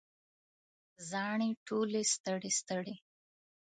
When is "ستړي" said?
2.13-2.51, 2.59-2.95